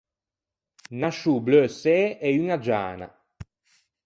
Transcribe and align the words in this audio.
Unna 0.93 1.11
sciô 1.15 1.33
bleuçê 1.45 1.99
e 2.27 2.29
uña 2.41 2.57
giana. 2.65 3.07